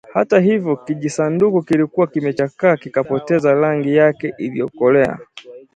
[0.13, 5.17] Hata hivyo, kijisanduku kilikuwa kimechakaa kikapoteza rangi yake iliyokolea